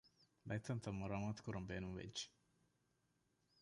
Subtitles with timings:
[0.47, 2.25] ބައެއް ތަންތަން މަރާމާތުކުރަން ބޭނުންވެއްޖެ